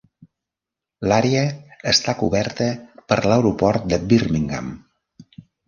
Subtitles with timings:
[1.11, 1.43] L'àrea
[1.91, 2.71] està coberta
[3.13, 4.77] per l'Aeroport de Birmingham.